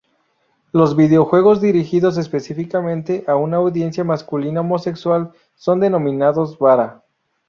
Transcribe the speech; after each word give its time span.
Los 0.71 0.95
videojuegos 0.97 1.61
dirigidos 1.61 2.17
específicamente 2.17 3.23
a 3.27 3.35
una 3.35 3.57
audiencia 3.57 4.03
masculina 4.03 4.61
homosexual 4.61 5.31
son 5.53 5.79
denominados 5.79 6.57
"bara". 6.57 7.03